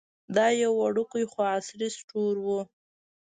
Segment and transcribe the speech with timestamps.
[0.35, 2.47] دا یو وړوکی خو عصري سټور و.